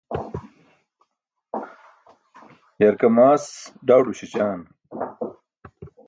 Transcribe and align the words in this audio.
yarkamaas 2.81 3.45
ḍawḍo 3.87 4.11
śećan 4.19 4.59